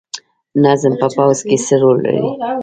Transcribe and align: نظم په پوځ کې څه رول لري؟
نظم 0.63 0.93
په 1.01 1.07
پوځ 1.15 1.39
کې 1.47 1.57
څه 1.65 1.75
رول 1.81 1.97
لري؟ 2.05 2.27